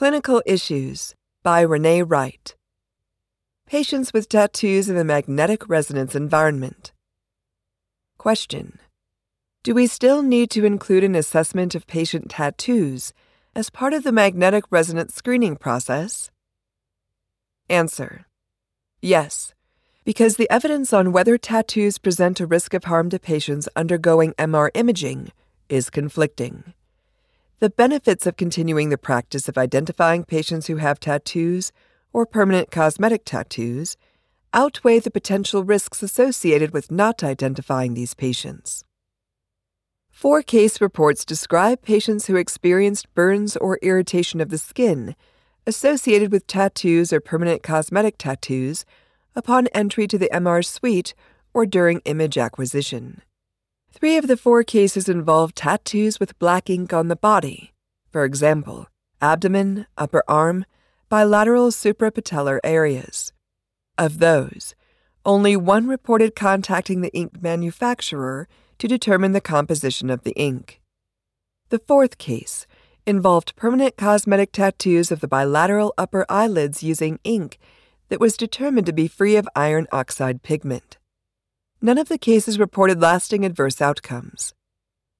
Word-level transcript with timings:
Clinical 0.00 0.42
Issues 0.46 1.14
by 1.42 1.60
Renee 1.60 2.00
Wright. 2.00 2.56
Patients 3.66 4.14
with 4.14 4.30
tattoos 4.30 4.88
in 4.88 4.96
the 4.96 5.04
magnetic 5.04 5.68
resonance 5.68 6.14
environment. 6.14 6.94
Question 8.16 8.78
Do 9.62 9.74
we 9.74 9.86
still 9.86 10.22
need 10.22 10.50
to 10.52 10.64
include 10.64 11.04
an 11.04 11.14
assessment 11.14 11.74
of 11.74 11.86
patient 11.86 12.30
tattoos 12.30 13.12
as 13.54 13.68
part 13.68 13.92
of 13.92 14.02
the 14.02 14.10
magnetic 14.10 14.64
resonance 14.70 15.14
screening 15.14 15.56
process? 15.56 16.30
Answer 17.68 18.24
Yes, 19.02 19.52
because 20.06 20.36
the 20.36 20.48
evidence 20.50 20.94
on 20.94 21.12
whether 21.12 21.36
tattoos 21.36 21.98
present 21.98 22.40
a 22.40 22.46
risk 22.46 22.72
of 22.72 22.84
harm 22.84 23.10
to 23.10 23.18
patients 23.18 23.68
undergoing 23.76 24.32
MR 24.38 24.70
imaging 24.72 25.30
is 25.68 25.90
conflicting. 25.90 26.72
The 27.60 27.68
benefits 27.68 28.26
of 28.26 28.38
continuing 28.38 28.88
the 28.88 28.96
practice 28.96 29.46
of 29.46 29.58
identifying 29.58 30.24
patients 30.24 30.66
who 30.66 30.76
have 30.76 30.98
tattoos 30.98 31.72
or 32.10 32.24
permanent 32.24 32.70
cosmetic 32.70 33.26
tattoos 33.26 33.98
outweigh 34.54 34.98
the 34.98 35.10
potential 35.10 35.62
risks 35.62 36.02
associated 36.02 36.72
with 36.72 36.90
not 36.90 37.22
identifying 37.22 37.92
these 37.92 38.14
patients. 38.14 38.82
Four 40.10 40.40
case 40.40 40.80
reports 40.80 41.22
describe 41.26 41.82
patients 41.82 42.28
who 42.28 42.36
experienced 42.36 43.14
burns 43.14 43.58
or 43.58 43.78
irritation 43.82 44.40
of 44.40 44.48
the 44.48 44.56
skin 44.56 45.14
associated 45.66 46.32
with 46.32 46.46
tattoos 46.46 47.12
or 47.12 47.20
permanent 47.20 47.62
cosmetic 47.62 48.16
tattoos 48.16 48.86
upon 49.36 49.66
entry 49.74 50.06
to 50.06 50.16
the 50.16 50.30
MR 50.32 50.64
suite 50.64 51.12
or 51.52 51.66
during 51.66 52.00
image 52.06 52.38
acquisition. 52.38 53.20
Three 53.92 54.16
of 54.16 54.28
the 54.28 54.36
four 54.36 54.62
cases 54.62 55.08
involved 55.08 55.56
tattoos 55.56 56.20
with 56.20 56.38
black 56.38 56.70
ink 56.70 56.92
on 56.92 57.08
the 57.08 57.16
body, 57.16 57.72
for 58.10 58.24
example, 58.24 58.86
abdomen, 59.20 59.86
upper 59.98 60.22
arm, 60.28 60.64
bilateral 61.08 61.70
suprapatellar 61.70 62.60
areas. 62.62 63.32
Of 63.98 64.18
those, 64.18 64.74
only 65.26 65.56
one 65.56 65.88
reported 65.88 66.34
contacting 66.34 67.00
the 67.00 67.12
ink 67.12 67.42
manufacturer 67.42 68.48
to 68.78 68.88
determine 68.88 69.32
the 69.32 69.40
composition 69.40 70.08
of 70.08 70.22
the 70.22 70.32
ink. 70.32 70.80
The 71.68 71.80
fourth 71.80 72.16
case 72.16 72.66
involved 73.06 73.56
permanent 73.56 73.96
cosmetic 73.96 74.52
tattoos 74.52 75.10
of 75.10 75.20
the 75.20 75.28
bilateral 75.28 75.92
upper 75.98 76.24
eyelids 76.28 76.82
using 76.82 77.18
ink 77.24 77.58
that 78.08 78.20
was 78.20 78.36
determined 78.36 78.86
to 78.86 78.92
be 78.92 79.08
free 79.08 79.36
of 79.36 79.48
iron 79.54 79.88
oxide 79.92 80.42
pigment. 80.42 80.96
None 81.82 81.96
of 81.96 82.08
the 82.08 82.18
cases 82.18 82.58
reported 82.58 83.00
lasting 83.00 83.44
adverse 83.44 83.80
outcomes. 83.80 84.52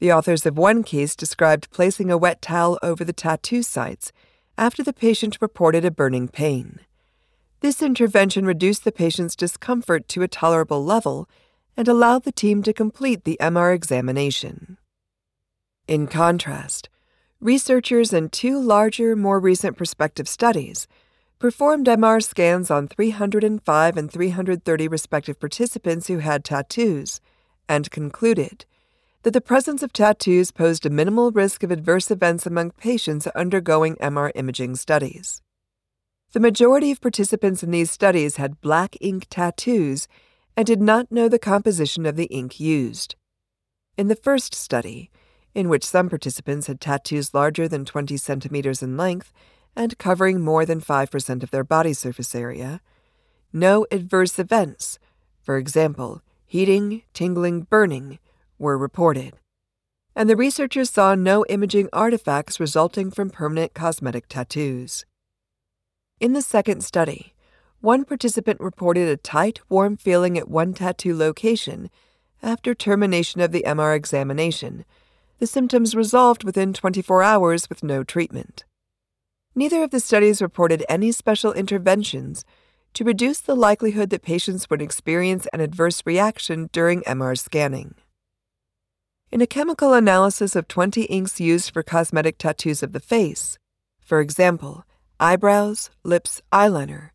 The 0.00 0.12
authors 0.12 0.44
of 0.44 0.58
one 0.58 0.82
case 0.82 1.16
described 1.16 1.70
placing 1.70 2.10
a 2.10 2.18
wet 2.18 2.42
towel 2.42 2.78
over 2.82 3.04
the 3.04 3.12
tattoo 3.14 3.62
sites 3.62 4.12
after 4.58 4.82
the 4.82 4.92
patient 4.92 5.38
reported 5.40 5.84
a 5.84 5.90
burning 5.90 6.28
pain. 6.28 6.80
This 7.60 7.80
intervention 7.80 8.44
reduced 8.44 8.84
the 8.84 8.92
patient's 8.92 9.34
discomfort 9.34 10.08
to 10.08 10.22
a 10.22 10.28
tolerable 10.28 10.84
level 10.84 11.26
and 11.74 11.88
allowed 11.88 12.24
the 12.24 12.32
team 12.32 12.62
to 12.64 12.74
complete 12.74 13.24
the 13.24 13.38
MR 13.40 13.74
examination. 13.74 14.76
In 15.88 16.06
contrast, 16.06 16.90
researchers 17.40 18.12
in 18.12 18.28
two 18.28 18.60
larger, 18.60 19.16
more 19.16 19.40
recent 19.40 19.78
prospective 19.78 20.28
studies 20.28 20.86
performed 21.42 21.88
MR 21.88 22.22
scans 22.22 22.70
on 22.70 22.86
305 22.86 23.96
and 23.96 24.12
330 24.12 24.86
respective 24.86 25.40
participants 25.40 26.06
who 26.06 26.18
had 26.18 26.44
tattoos 26.44 27.20
and 27.68 27.90
concluded 27.90 28.64
that 29.24 29.32
the 29.32 29.40
presence 29.40 29.82
of 29.82 29.92
tattoos 29.92 30.52
posed 30.52 30.86
a 30.86 30.90
minimal 30.90 31.32
risk 31.32 31.64
of 31.64 31.72
adverse 31.72 32.12
events 32.12 32.46
among 32.46 32.70
patients 32.70 33.26
undergoing 33.26 33.96
MR 33.96 34.30
imaging 34.36 34.76
studies. 34.76 35.42
The 36.32 36.38
majority 36.38 36.92
of 36.92 37.00
participants 37.00 37.64
in 37.64 37.72
these 37.72 37.90
studies 37.90 38.36
had 38.36 38.60
black 38.60 38.96
ink 39.00 39.26
tattoos 39.28 40.06
and 40.56 40.64
did 40.64 40.80
not 40.80 41.10
know 41.10 41.28
the 41.28 41.40
composition 41.40 42.06
of 42.06 42.14
the 42.14 42.26
ink 42.26 42.60
used. 42.60 43.16
In 43.98 44.06
the 44.06 44.14
first 44.14 44.54
study, 44.54 45.10
in 45.56 45.68
which 45.68 45.84
some 45.84 46.08
participants 46.08 46.68
had 46.68 46.80
tattoos 46.80 47.34
larger 47.34 47.66
than 47.66 47.84
20 47.84 48.16
centimeters 48.16 48.80
in 48.80 48.96
length 48.96 49.32
and 49.74 49.98
covering 49.98 50.40
more 50.40 50.64
than 50.66 50.80
5% 50.80 51.42
of 51.42 51.50
their 51.50 51.64
body 51.64 51.92
surface 51.92 52.34
area. 52.34 52.80
No 53.52 53.86
adverse 53.90 54.38
events, 54.38 54.98
for 55.42 55.56
example, 55.56 56.22
heating, 56.46 57.02
tingling, 57.14 57.62
burning, 57.62 58.18
were 58.58 58.78
reported. 58.78 59.34
And 60.14 60.28
the 60.28 60.36
researchers 60.36 60.90
saw 60.90 61.14
no 61.14 61.44
imaging 61.46 61.88
artifacts 61.92 62.60
resulting 62.60 63.10
from 63.10 63.30
permanent 63.30 63.74
cosmetic 63.74 64.28
tattoos. 64.28 65.04
In 66.20 66.34
the 66.34 66.42
second 66.42 66.84
study, 66.84 67.32
one 67.80 68.04
participant 68.04 68.60
reported 68.60 69.08
a 69.08 69.16
tight, 69.16 69.60
warm 69.68 69.96
feeling 69.96 70.38
at 70.38 70.48
one 70.48 70.74
tattoo 70.74 71.16
location 71.16 71.90
after 72.42 72.74
termination 72.74 73.40
of 73.40 73.52
the 73.52 73.64
MR 73.66 73.96
examination. 73.96 74.84
The 75.38 75.46
symptoms 75.46 75.96
resolved 75.96 76.44
within 76.44 76.72
24 76.72 77.22
hours 77.22 77.68
with 77.68 77.82
no 77.82 78.04
treatment. 78.04 78.64
Neither 79.54 79.82
of 79.82 79.90
the 79.90 80.00
studies 80.00 80.40
reported 80.40 80.84
any 80.88 81.12
special 81.12 81.52
interventions 81.52 82.44
to 82.94 83.04
reduce 83.04 83.40
the 83.40 83.54
likelihood 83.54 84.10
that 84.10 84.22
patients 84.22 84.68
would 84.70 84.80
experience 84.80 85.46
an 85.52 85.60
adverse 85.60 86.02
reaction 86.06 86.70
during 86.72 87.02
MR 87.02 87.38
scanning. 87.38 87.94
In 89.30 89.40
a 89.40 89.46
chemical 89.46 89.94
analysis 89.94 90.56
of 90.56 90.68
20 90.68 91.04
inks 91.04 91.40
used 91.40 91.72
for 91.72 91.82
cosmetic 91.82 92.38
tattoos 92.38 92.82
of 92.82 92.92
the 92.92 93.00
face, 93.00 93.58
for 94.00 94.20
example, 94.20 94.84
eyebrows, 95.20 95.90
lips, 96.02 96.42
eyeliner, 96.52 97.10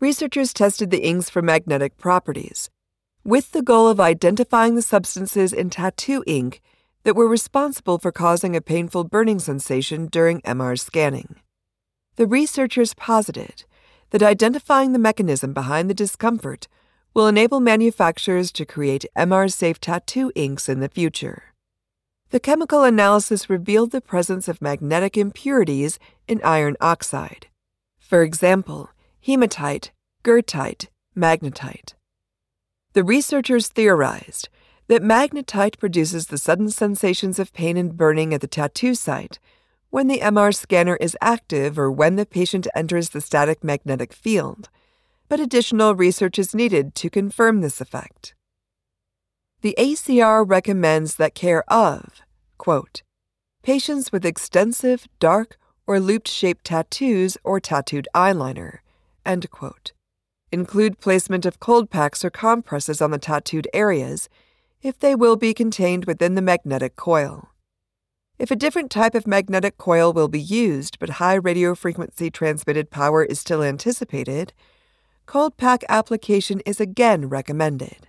researchers 0.00 0.52
tested 0.52 0.90
the 0.90 1.04
inks 1.06 1.28
for 1.28 1.42
magnetic 1.42 1.96
properties, 1.98 2.70
with 3.24 3.52
the 3.52 3.62
goal 3.62 3.88
of 3.88 4.00
identifying 4.00 4.74
the 4.74 4.82
substances 4.82 5.52
in 5.52 5.68
tattoo 5.68 6.24
ink 6.26 6.62
that 7.04 7.16
were 7.16 7.28
responsible 7.28 7.98
for 7.98 8.12
causing 8.12 8.54
a 8.54 8.60
painful 8.60 9.04
burning 9.04 9.38
sensation 9.38 10.06
during 10.06 10.40
MR 10.42 10.78
scanning. 10.78 11.36
The 12.20 12.26
researchers 12.26 12.92
posited 12.92 13.64
that 14.10 14.22
identifying 14.22 14.92
the 14.92 14.98
mechanism 14.98 15.54
behind 15.54 15.88
the 15.88 15.94
discomfort 15.94 16.68
will 17.14 17.26
enable 17.26 17.60
manufacturers 17.60 18.52
to 18.52 18.66
create 18.66 19.06
MR 19.16 19.50
safe 19.50 19.80
tattoo 19.80 20.30
inks 20.34 20.68
in 20.68 20.80
the 20.80 20.90
future. 20.90 21.54
The 22.28 22.38
chemical 22.38 22.84
analysis 22.84 23.48
revealed 23.48 23.90
the 23.90 24.02
presence 24.02 24.48
of 24.48 24.60
magnetic 24.60 25.16
impurities 25.16 25.98
in 26.28 26.42
iron 26.44 26.76
oxide. 26.78 27.46
For 27.98 28.22
example, 28.22 28.90
hematite, 29.26 29.90
goethite, 30.22 30.88
magnetite. 31.16 31.94
The 32.92 33.02
researchers 33.02 33.68
theorized 33.68 34.50
that 34.88 35.00
magnetite 35.02 35.78
produces 35.78 36.26
the 36.26 36.36
sudden 36.36 36.68
sensations 36.68 37.38
of 37.38 37.54
pain 37.54 37.78
and 37.78 37.96
burning 37.96 38.34
at 38.34 38.42
the 38.42 38.46
tattoo 38.46 38.94
site 38.94 39.38
when 39.90 40.06
the 40.06 40.20
MR 40.20 40.54
scanner 40.54 40.96
is 40.96 41.16
active 41.20 41.78
or 41.78 41.90
when 41.90 42.16
the 42.16 42.24
patient 42.24 42.66
enters 42.74 43.10
the 43.10 43.20
static 43.20 43.62
magnetic 43.62 44.12
field, 44.12 44.68
but 45.28 45.40
additional 45.40 45.94
research 45.94 46.38
is 46.38 46.54
needed 46.54 46.94
to 46.94 47.10
confirm 47.10 47.60
this 47.60 47.80
effect. 47.80 48.34
The 49.62 49.74
ACR 49.78 50.48
recommends 50.48 51.16
that 51.16 51.34
care 51.34 51.64
of, 51.70 52.22
quote, 52.56 53.02
patients 53.62 54.10
with 54.10 54.24
extensive, 54.24 55.06
dark, 55.18 55.58
or 55.86 56.00
looped 56.00 56.28
shaped 56.28 56.64
tattoos 56.64 57.36
or 57.44 57.60
tattooed 57.60 58.08
eyeliner, 58.14 58.78
end 59.26 59.50
quote, 59.50 59.92
include 60.52 61.00
placement 61.00 61.44
of 61.44 61.60
cold 61.60 61.90
packs 61.90 62.24
or 62.24 62.30
compresses 62.30 63.02
on 63.02 63.10
the 63.10 63.18
tattooed 63.18 63.68
areas 63.74 64.28
if 64.82 64.98
they 64.98 65.14
will 65.14 65.36
be 65.36 65.52
contained 65.52 66.06
within 66.06 66.36
the 66.36 66.42
magnetic 66.42 66.96
coil. 66.96 67.49
If 68.40 68.50
a 68.50 68.56
different 68.56 68.90
type 68.90 69.14
of 69.14 69.26
magnetic 69.26 69.76
coil 69.76 70.14
will 70.14 70.26
be 70.26 70.40
used, 70.40 70.98
but 70.98 71.20
high 71.20 71.34
radio 71.34 71.74
frequency 71.74 72.30
transmitted 72.30 72.90
power 72.90 73.22
is 73.22 73.38
still 73.38 73.62
anticipated, 73.62 74.54
cold 75.26 75.58
pack 75.58 75.84
application 75.90 76.60
is 76.60 76.80
again 76.80 77.28
recommended. 77.28 78.08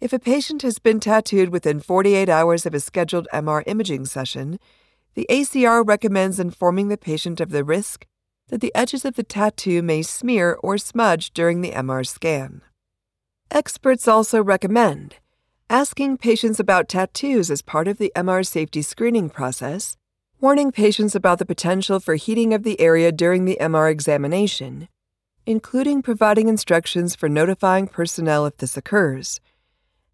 If 0.00 0.12
a 0.12 0.18
patient 0.18 0.62
has 0.62 0.80
been 0.80 0.98
tattooed 0.98 1.50
within 1.50 1.78
48 1.78 2.28
hours 2.28 2.66
of 2.66 2.74
a 2.74 2.80
scheduled 2.80 3.28
MR 3.32 3.62
imaging 3.64 4.06
session, 4.06 4.58
the 5.14 5.24
ACR 5.30 5.86
recommends 5.86 6.40
informing 6.40 6.88
the 6.88 6.98
patient 6.98 7.40
of 7.40 7.50
the 7.50 7.62
risk 7.62 8.06
that 8.48 8.60
the 8.60 8.74
edges 8.74 9.04
of 9.04 9.14
the 9.14 9.22
tattoo 9.22 9.82
may 9.82 10.02
smear 10.02 10.58
or 10.64 10.78
smudge 10.78 11.32
during 11.32 11.60
the 11.60 11.70
MR 11.70 12.04
scan. 12.04 12.60
Experts 13.52 14.08
also 14.08 14.42
recommend 14.42 15.14
asking 15.70 16.18
patients 16.18 16.60
about 16.60 16.88
tattoos 16.88 17.50
as 17.50 17.62
part 17.62 17.88
of 17.88 17.96
the 17.96 18.12
MR 18.14 18.46
safety 18.46 18.82
screening 18.82 19.30
process, 19.30 19.96
warning 20.40 20.70
patients 20.70 21.14
about 21.14 21.38
the 21.38 21.46
potential 21.46 21.98
for 22.00 22.16
heating 22.16 22.52
of 22.52 22.64
the 22.64 22.78
area 22.78 23.10
during 23.10 23.46
the 23.46 23.56
MR 23.60 23.90
examination, 23.90 24.88
including 25.46 26.02
providing 26.02 26.48
instructions 26.48 27.16
for 27.16 27.28
notifying 27.28 27.88
personnel 27.88 28.44
if 28.44 28.58
this 28.58 28.76
occurs, 28.76 29.40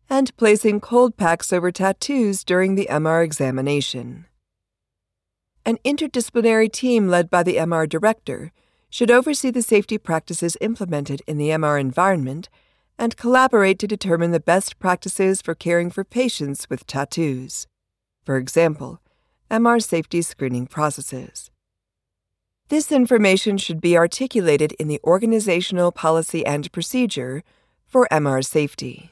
and 0.09 0.37
placing 0.37 0.81
cold 0.81 1.17
packs 1.17 1.53
over 1.53 1.73
tattoos 1.73 2.45
during 2.45 2.75
the 2.75 2.89
MR 2.91 3.25
examination. 3.25 4.27
an 5.67 5.79
interdisciplinary 5.85 6.73
team 6.73 7.09
led 7.09 7.29
by 7.29 7.43
the 7.43 7.57
MR 7.57 7.87
director 7.89 8.51
should 8.89 9.11
oversee 9.11 9.51
the 9.51 9.63
safety 9.63 9.99
practices 9.99 10.57
implemented 10.61 11.23
in 11.27 11.37
the 11.37 11.51
MR 11.51 11.79
environment 11.79 12.49
and 13.01 13.17
collaborate 13.17 13.79
to 13.79 13.87
determine 13.87 14.31
the 14.31 14.39
best 14.39 14.79
practices 14.79 15.41
for 15.41 15.55
caring 15.55 15.91
for 15.91 16.05
patients 16.05 16.69
with 16.69 16.87
tattoos. 16.87 17.67
For 18.27 18.37
example, 18.37 19.01
MR 19.51 19.83
safety 19.83 20.21
screening 20.21 20.67
processes. 20.67 21.51
This 22.69 22.93
information 22.93 23.57
should 23.57 23.81
be 23.81 23.97
articulated 23.97 24.73
in 24.73 24.87
the 24.87 25.01
organizational 25.03 25.91
policy 25.91 26.45
and 26.45 26.71
procedure 26.71 27.43
for 27.87 28.07
MR 28.13 28.45
safety. 28.45 29.11